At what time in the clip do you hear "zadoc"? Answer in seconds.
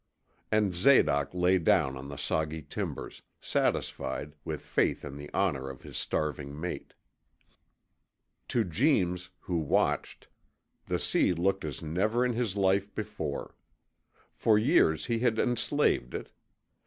0.73-1.31